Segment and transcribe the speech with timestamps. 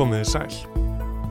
[0.00, 0.54] Komiði sæl.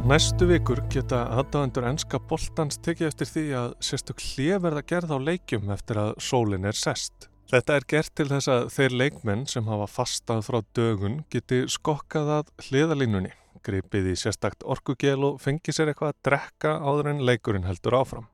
[0.06, 5.72] Næstu vikur geta aðdáðendur ennska boltans tekið eftir því að sérstök hljeverða gerð á leikjum
[5.74, 7.26] eftir að sólinn er sest.
[7.50, 12.30] Þetta er gert til þess að þeir leikmenn sem hafa fastað frá dögun geti skokkað
[12.36, 13.34] að hliðalínunni,
[13.66, 18.30] gripið í sérstakt orkugel og fengi sér eitthvað að drekka áður en leikurinn heldur áfram.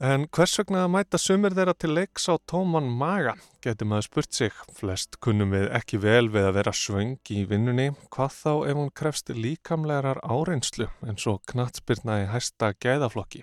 [0.00, 4.32] En hvers vegna að mæta sumir þeirra til leiks á tóman maga, getur maður spurt
[4.32, 4.54] sig.
[4.72, 8.88] Flest kunnum við ekki vel við að vera svöng í vinnunni, hvað þá ef hún
[8.96, 13.42] krefst líkamlegar áreinslu eins og knatsbyrna í hæsta gæðaflokki.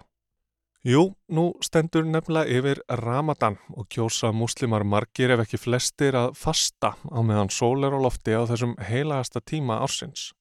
[0.82, 6.96] Jú, nú stendur nefnilega yfir Ramadan og kjósa múslimar margir ef ekki flestir að fasta
[6.98, 10.32] á meðan sól er á lofti á þessum heilagasta tíma ársins.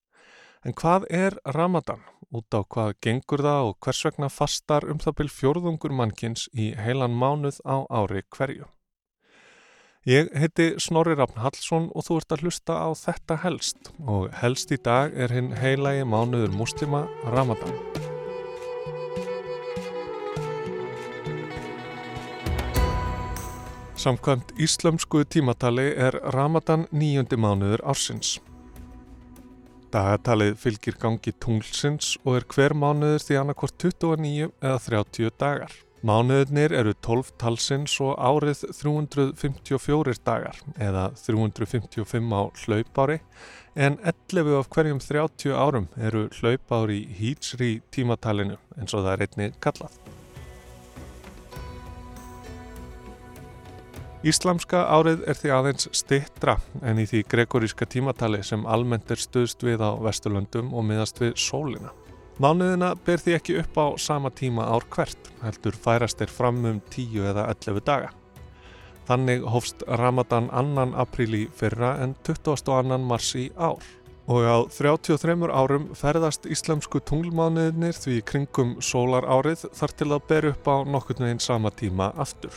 [0.65, 2.01] En hvað er Ramadan?
[2.37, 6.67] Út á hvað gengur það og hvers vegna fastar um það byrj fjórðungur mannkins í
[6.77, 8.67] heilan mánuð á ári hverju?
[10.07, 14.75] Ég heiti Snorri Rafn Hallsson og þú ert að hlusta á þetta helst og helst
[14.75, 17.73] í dag er hinn heilagi mánuður muslima Ramadan.
[23.97, 28.37] Samkvæmt íslamsku tímatali er Ramadan nýjöndi mánuður ársins.
[29.95, 35.75] Dagatalið fylgir gangi tunglsins og er hver mánuður því annarkort 29 eða 30 dagar.
[36.07, 43.21] Mánuðurnir eru 12 talsins og árið 354 dagar eða 355 á hlaupári
[43.75, 49.27] en 11 af hverjum 30 árum eru hlaupári í hýtsri tímatalinu eins og það er
[49.27, 49.97] einni kallað.
[54.27, 59.63] Íslamska árið er því aðeins stittra en í því gregoríska tímatali sem almennt er stuðst
[59.63, 61.93] við á Vesturlöndum og miðast við sólina.
[62.43, 66.83] Mánuðina ber því ekki upp á sama tíma ár hvert, heldur færast er fram um
[66.91, 68.11] 10 eða 11 daga.
[69.07, 70.91] Þannig hófst Ramadan 2.
[70.99, 72.99] apríl í fyrra en 22.
[73.07, 73.79] mars í ár.
[74.27, 80.51] Og á 33 árum ferðast íslamsku tunglmánuðinir því kringum sólar árið þar til að ber
[80.51, 82.51] upp á nokkurnu einn sama tíma aftur.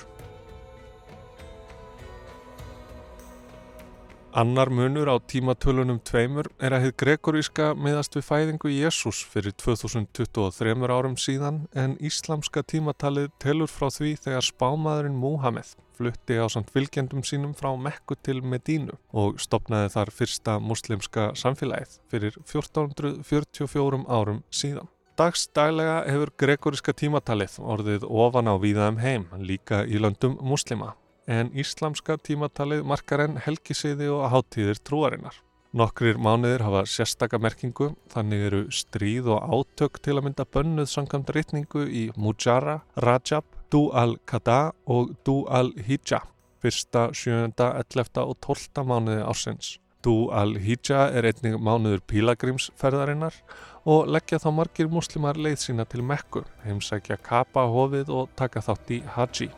[4.31, 10.75] Annar munur á tímatölunum tveimur er að hefð gregoríska miðast við fæðingu Jésús fyrir 2023
[10.85, 17.25] árum síðan en íslamska tímatalið telur frá því þegar spámaðurinn Múhameð flutti á samt vilkjendum
[17.25, 24.94] sínum frá Mekku til Medínu og stopnaði þar fyrsta muslimska samfélagið fyrir 1444 árum síðan.
[25.18, 30.94] Dagstælega hefur gregoríska tímatalið orðið ofan á víðaðum heim, líka í löndum muslima
[31.29, 35.38] en íslamska tímatalið markar enn helgisiði og háttíðir trúarinnar.
[35.69, 41.29] Nokkrir mánuðir hafa sérstaka merkingu, þannig eru stríð og átök til að mynda bönnuð samkvæmt
[41.35, 46.23] rítningu í Mujara, Rajab, Du al-Qada og Du al-Hijja,
[46.63, 49.78] fyrsta, sjönda, ellefta og tólta mánuði ársins.
[50.01, 53.38] Du al-Hijja er einnig mánuður pílagrímsferðarinnar
[53.85, 58.95] og leggja þá margir muslimar leið sína til Mekku, heimsækja kapa hofið og taka þátt
[58.97, 59.53] í Haji.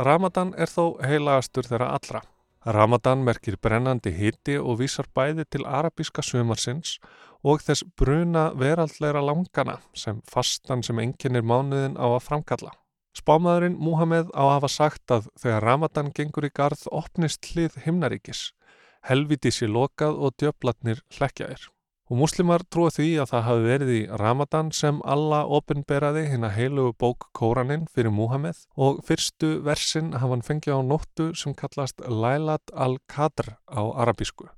[0.00, 2.20] Ramadan er þó heilagastur þeirra allra.
[2.64, 6.94] Ramadan merkir brennandi hitti og vísar bæði til arabíska sömarsins
[7.44, 12.72] og þess bruna veraldleira langana sem fastan sem enginnir mánuðin á að framkalla.
[13.16, 18.54] Spámaðurinn Múhameð á að hafa sagt að þegar Ramadan gengur í garð opnist hlið himnaríkis,
[19.04, 21.68] helviti sé lokað og djöflatnir hlekkjaðir.
[22.10, 26.56] Og muslimar trúa því að það hafi verið í Ramadan sem alla opinberaði hinn að
[26.56, 32.02] heilugu bók Kóraninn fyrir Múhameð og fyrstu versin hafa hann fengið á nóttu sem kallast
[32.02, 34.50] Lailat al-Qadr á arabísku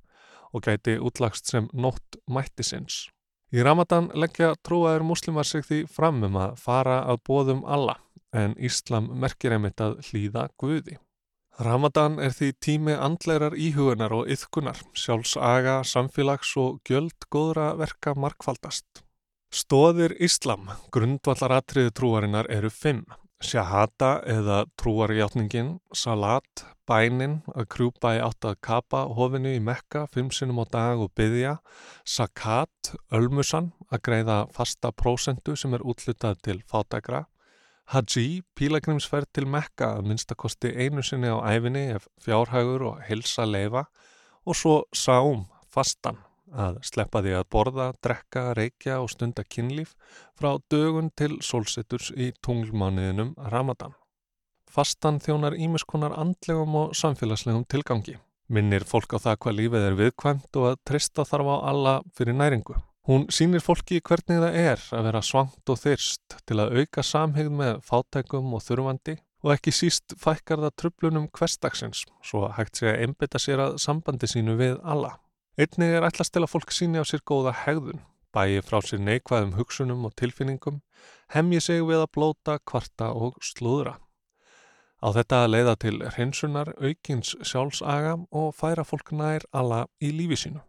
[0.49, 3.11] og gæti útlagst sem nótt mættisins.
[3.53, 7.99] Í Ramadan leggja trúaður muslimar sig því fram um að fara að bóðum alla
[8.33, 10.97] en Íslam merkir einmitt að hlýða Guði.
[11.61, 19.03] Ramadan er því tími andleirar íhugunar og yðkunar, sjálfsaga, samfélags og gjöld góðra verka markfaldast.
[19.53, 23.03] Stóðir Íslam, grundvallaratriði trúarinnar eru fimm.
[23.43, 30.31] Shahada eða trúarjátningin, salat, bænin, að krjúpa í átt að kapa hofinu í Mekka, fimm
[30.33, 31.59] sinnum á dag og byggja,
[32.01, 37.27] sakat, ölmusan, að greiða fasta prósendu sem er útlutað til fátækra,
[37.91, 43.83] Haji, pílagrimsferð til Mekka að minnstakosti einu sinni á æfinni ef fjárhagur og helsa leifa
[44.47, 46.17] og svo Saum, fastan,
[46.51, 49.93] að sleppa því að borða, drekka, reykja og stunda kynlíf
[50.39, 53.93] frá dögun til solsetturs í tunglmániðinum Ramadan.
[54.71, 58.15] Fastan þjónar ímiskonar andlegum og samfélagslegum tilgangi.
[58.49, 62.39] Minnir fólk á það hvað lífið er viðkvæmt og að trista þarf á alla fyrir
[62.39, 62.79] næringu.
[63.03, 67.49] Hún sýnir fólki hvernig það er að vera svangt og þyrst til að auka samhegð
[67.59, 73.03] með fátækum og þurfandi og ekki síst fækkar það tröflunum hverstagsins svo hægt sé að
[73.03, 75.17] einbita sér að sambandi sínu við alla.
[75.59, 77.99] Einnig er ætlast til að fólk síni á sér góða hegðun,
[78.31, 80.79] bæi frá sér neikvæðum hugsunum og tilfinningum,
[81.35, 83.99] hemji sig við að blóta, kvarta og slúðra.
[85.03, 90.63] Á þetta leiða til hreinsunar, aukins sjálfsaga og færa fólk nær alla í lífi sínu.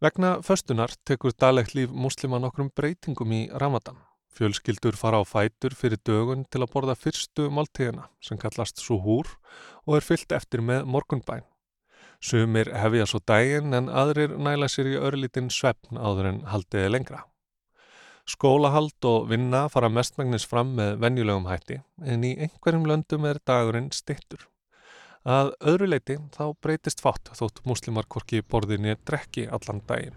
[0.00, 3.98] Vegna föstunar tekur daglegt líf muslima nokkrum breytingum í Ramadan.
[4.32, 9.28] Fjölskyldur fara á fætur fyrir dögun til að borða fyrstu máltíðina sem kallast suhúr
[9.84, 11.44] og er fyllt eftir með morgunbæn.
[12.16, 17.20] Sumir hefja svo dægin en aðrir næla sér í örlítinn svefn áður en haldiði lengra.
[18.24, 23.92] Skólahald og vinna fara mestmægnis fram með venjulegum hætti en í einhverjum löndum er dagurinn
[23.92, 24.48] stittur.
[25.28, 30.16] Að öðru leiti þá breytist fátt þótt muslimar korki borðinni drekki allan daginn.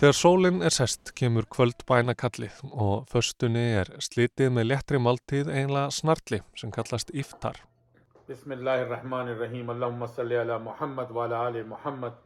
[0.00, 5.50] Þegar sólinn er sest kemur kvöld bæna kallið og föstunni er slitið með lettri máltíð
[5.52, 7.58] einlega snartli sem kallast iftar.
[8.30, 12.16] Bismillahirrahmanirrahim, Allahumma salli ala Muhammad wa ala Ali Muhammad.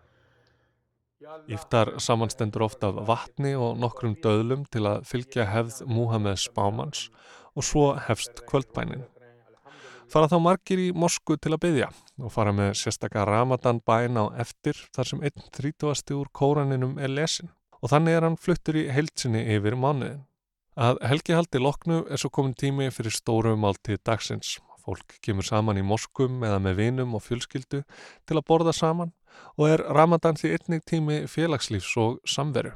[1.50, 7.08] Íftar samanstendur oft af vatni og nokkrum döðlum til að fylgja hefð Muhammed Spámans
[7.58, 9.02] og svo hefst kvöldbænin.
[10.06, 11.90] Fara þá margir í Mosku til að byggja
[12.22, 17.10] og fara með sérstakar Ramadan bæn á eftir þar sem einn þrítúasti úr kóraninum er
[17.10, 17.50] lesin
[17.84, 20.22] og þannig er hann fluttur í heilsinni yfir mánuðin.
[20.74, 24.56] Að helgihaldi loknu er svo komin tími fyrir stóru máltið dagsins.
[24.84, 29.12] Fólk kemur saman í moskum eða með vinum og fjölskyldu til að borða saman
[29.56, 32.74] og er ramadan því einnig tími félagslífs og samveru.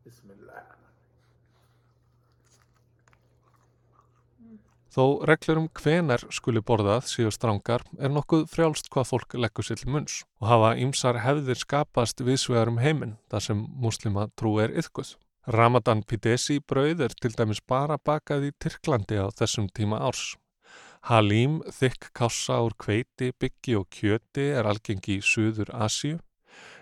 [0.00, 0.89] Bismillah
[4.90, 9.78] Þó reglur um hvenar skuli borðað séu strangar er nokkuð frjálst hvað fólk leggur sér
[9.78, 14.74] til munns og hafa ýmsar hefðir skapast viðsvegar um heiminn þar sem muslima trú er
[14.74, 15.12] yðguð.
[15.46, 20.34] Ramadan Pidesi brauð er til dæmis bara bakað í Tyrklandi á þessum tíma árs.
[21.06, 26.18] Halim, þykk kássa úr kveiti, byggi og kjöti er algengi í Suður Asíu.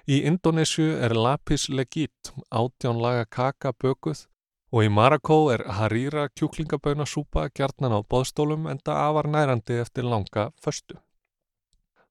[0.08, 4.24] Í Indonésiu er lapis legit, átjánlaga kaka bökuð
[4.68, 10.98] og í Marakó er harýra kjúklingaböynasúpa gjarnan á boðstólum enda afar nærandi eftir langa föstu.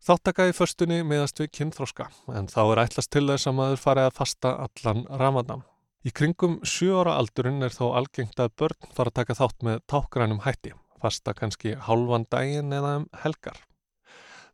[0.02, 4.10] Þáttaka í föstunni miðast við kynþróska en þá er ætlast til þess að maður farið
[4.10, 5.64] að fasta allan ramadan.
[6.06, 9.82] Í kringum sjö ára aldurinn er þó algengt að börn fara að taka þátt með
[9.92, 13.58] tákrænum hætti, fasta kannski hálfan daginn eða um helgar.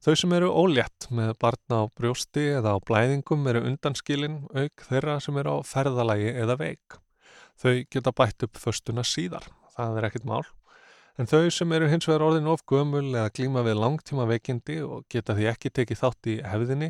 [0.03, 5.19] Þau sem eru ólétt með barna á brjósti eða á blæðingum eru undanskilin auk þeirra
[5.23, 6.97] sem eru á ferðalagi eða veik.
[7.61, 9.45] Þau geta bætt upp föstuna síðar,
[9.75, 10.43] það er ekkit mál.
[11.19, 15.05] En þau sem eru hins vegar orðin of gömul eða glíma við langtíma veikindi og
[15.13, 16.89] geta því ekki tekið þátt í hefðinni,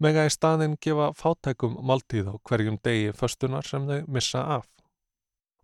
[0.00, 4.64] mega í staðinn gefa fátækum máltíð á hverjum degi föstunar sem þau missa af.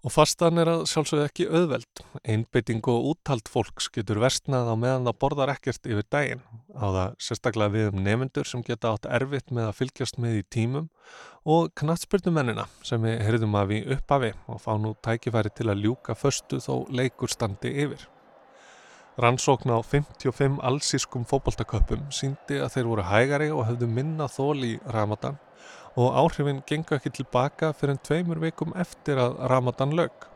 [0.04, 2.00] Og fastan er að sjálfsögðu ekki auðveld.
[2.28, 6.42] Einbytting og úttald fólks getur versnað á meðan það borðar ekkert yfir daginn.
[6.76, 10.42] Á það sérstaklega við um nemyndur sem geta átt erfitt með að fylgjast með í
[10.52, 10.90] tímum
[11.48, 16.18] og knattspyrnumennina sem við heyrðum af í upphafi og fá nú tækifæri til að ljúka
[16.20, 18.04] föstu þó leikur standi yfir.
[19.16, 24.76] Rannsókn á 55 allsískum fótboltaköpum síndi að þeir voru hægari og höfðu minna þól í
[24.84, 25.40] Ramadan
[25.94, 30.30] og áhrifin gengu ekki tilbaka fyrir en tveimur vikum eftir að Ramadan lög.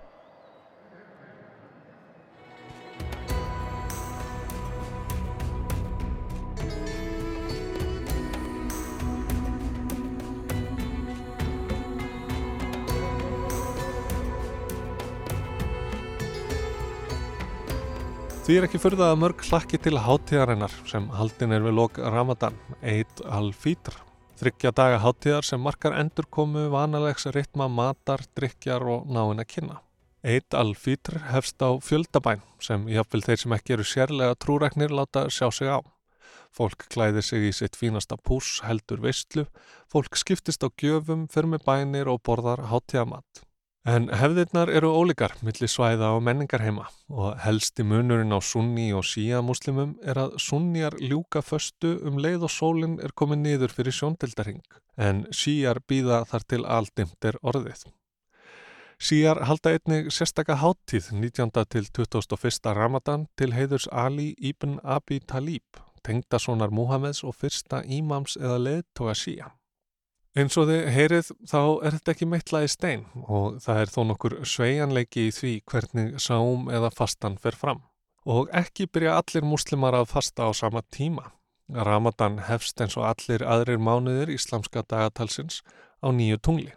[18.48, 22.56] Því er ekki furða að mörg hlakki til hátíðarinnar sem haldin er við lok Ramadan,
[22.80, 24.07] Eid al-Fitr.
[24.38, 29.78] Þryggja daga hátíðar sem markar endurkomu vanalegs ritma matar, drikjar og náinn að kynna.
[30.22, 35.50] Eitt al-Fitr hefst á fjöldabæn sem jáfnvel þeir sem ekki eru sérlega trúræknir láta sjá
[35.50, 35.82] sig á.
[36.54, 39.48] Fólk klæðir sig í sitt fínasta pús, heldur veistlu,
[39.90, 43.47] fólk skiptist á gjöfum, fyrir með bænir og borðar hátíðamatt.
[43.88, 49.38] En hefðirnar eru ólíkar millir svæða og menningarheima og helsti munurinn á sunni og síja
[49.40, 54.60] muslimum er að sunniar ljúka föstu um leið og sólinn er komið niður fyrir sjóndeldarhing
[55.08, 57.86] en síjar býða þar til aldimt er orðið.
[59.00, 61.54] Síjar halda einnig sérstaka háttíð 19.
[61.72, 62.74] til 21.
[62.76, 69.54] ramadan til heiðurs Ali ibn Abi Talib, tengdasonar Muhammeds og fyrsta ímams eða leðtoga síja.
[70.38, 74.34] Eins og þið heyrið þá er þetta ekki meittlaði stein og það er þó nokkur
[74.46, 77.80] sveianleiki í því hvernig sáum eða fastan fer fram.
[78.22, 81.32] Og ekki byrja allir muslimar að fasta á sama tíma.
[81.74, 85.64] Ramadan hefst eins og allir aðrir mánuðir íslamska dagatalsins
[86.06, 86.70] á nýju tungli.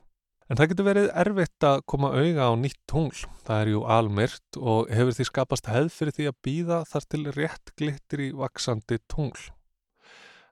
[0.49, 3.19] En það getur verið erfitt að koma auga á nýtt tungl.
[3.45, 7.21] Það er jú almyrt og hefur því skapast hefð fyrir því að býða þar til
[7.37, 9.51] rétt glittir í vaksandi tungl.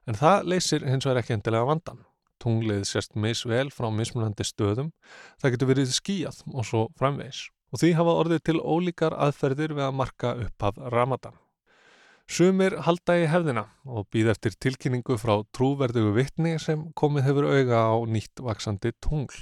[0.06, 2.04] En það leysir hins vegar ekki endilega vandan
[2.42, 4.90] tunglið sérst misvel frá mismunandi stöðum,
[5.40, 7.48] það getur verið skíjað og svo framvegs.
[7.70, 11.38] Og því hafa orðið til ólíkar aðferðir við að marka upp af ramadan.
[12.30, 17.80] Sumir halda í hefðina og býð eftir tilkynningu frá trúverdugu vittni sem komið hefur auga
[17.90, 19.40] á nýtt vaksandi tungl.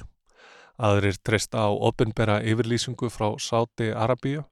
[0.80, 4.46] Aðrir treysta á opinbera yfirlýsingu frá Sáti Arabíu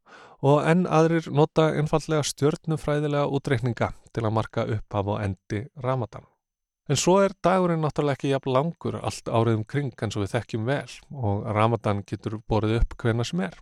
[0.45, 6.29] og enn aðrir nota einfallega stjörnufræðilega útreikninga til að marka upp af og endi ramadan.
[6.87, 10.37] En svo er dagurinn náttúrulega ekki jafn langur allt árið um kring eins og við
[10.37, 13.57] þekkjum vel og Ramadan getur borðið upp hvena sem er.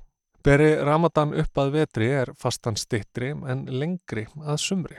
[0.45, 4.99] Beri Ramadan upp að vetri er fastan stittri en lengri að sumri.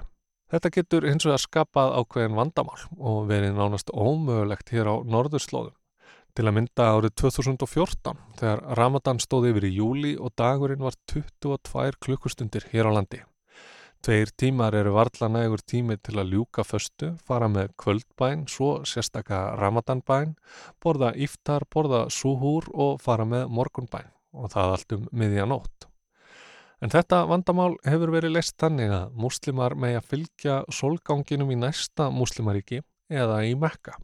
[0.50, 5.78] Þetta getur hins vegar skapað ákveðin vandamál og verið nánast ómögulegt hér á norðurslóðum.
[6.36, 12.02] Til að mynda árið 2014 þegar Ramadan stóði yfir í júli og dagurinn var 22
[12.02, 13.22] klukkustundir hér á landi.
[14.06, 19.56] Tveir tímar eru varla nægur tími til að ljúka föstu, fara með kvöldbæn, svo sérstaka
[19.58, 20.36] ramadanbæn,
[20.78, 25.88] borða iftar, borða súhúr og fara með morgunbæn og það allt um miðjanótt.
[26.86, 32.12] En þetta vandamál hefur verið leist þannig að múslimar með að fylgja solganginum í næsta
[32.14, 33.98] múslimaríki eða í Mekka.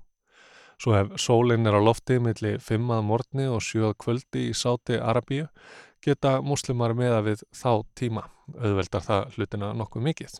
[0.81, 5.45] Svo ef sólinn er á lofti millir fimmað morgni og sjöð kvöldi í Sáti Arabíu
[6.01, 8.25] geta muslimar meða við þá tíma,
[8.59, 10.39] auðveldar það hlutina nokkuð mikið.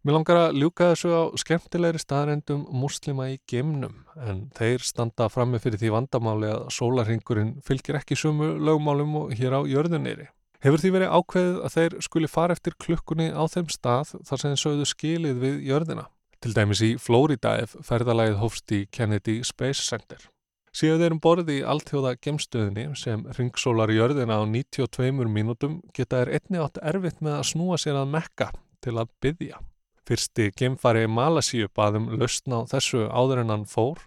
[0.00, 5.60] Mér langar að ljúka þessu á skemmtilegri staðarendum muslima í gemnum en þeir standa frammi
[5.60, 10.30] fyrir því vandamáli að sólarhingurinn fylgir ekki sumu lögmálum og hér á jörðuneyri.
[10.64, 14.54] Hefur því verið ákveðið að þeir skuli fara eftir klukkunni á þeim stað þar sem
[14.54, 16.08] þeir sögðu skilið við jörðina.
[16.40, 20.30] Til dæmis í Flórida ef ferðalagið hófst í Kennedy Space Center.
[20.70, 26.36] Síðan þeir um borði í alltjóða gemstöðinni sem ringsólar jörðina á 92 mínútum geta þeir
[26.38, 28.52] einni átt erfitt með að snúa sér að mekka
[28.84, 29.58] til að byggja.
[30.06, 33.98] Fyrsti gemfari Malasíu baðum lausna á þessu áður en hann fór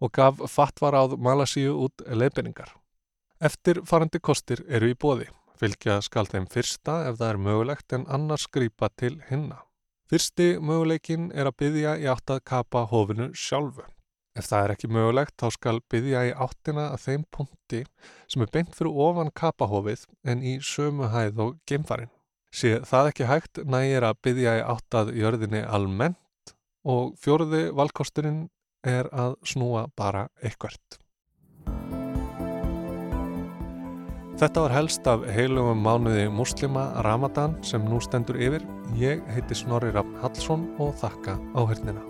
[0.00, 2.74] og gaf fattvar áð Malasíu út leifinningar.
[3.40, 5.30] Eftir farandi kostir eru í bóði.
[5.60, 9.62] Fylgja skal þeim fyrsta ef það er mögulegt en annars skrýpa til hinna.
[10.12, 13.84] Fyrsti möguleikin er að byggja í átt að kapa hófinu sjálfu.
[14.40, 17.80] Ef það er ekki mögulegt þá skal byggja í áttina að þeim punkti
[18.30, 22.12] sem er beint fyrir ofan kapahófið en í sömu hæð og geimfarin.
[22.50, 26.54] Sér það ekki hægt nægir að byggja í áttað jörðinni almennt
[26.88, 28.48] og fjóruði valkosturinn
[28.86, 30.96] er að snúa bara eitthvert.
[34.40, 38.64] Þetta var helst af heilugum mánuði muslima Ramadan sem nú stendur yfir.
[38.96, 42.09] Ég heiti Snorri Raffn Hallsson og þakka áhörnina.